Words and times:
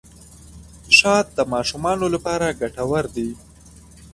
شات 0.97 1.27
د 1.37 1.39
ماشومانو 1.53 2.05
لپاره 2.15 2.57
ګټور 2.59 3.05
دي. 3.15 3.29